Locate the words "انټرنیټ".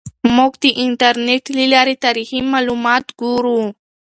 0.85-1.43